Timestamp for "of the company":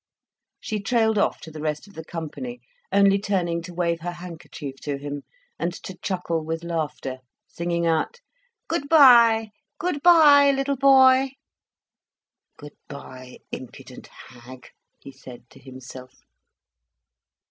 1.87-2.59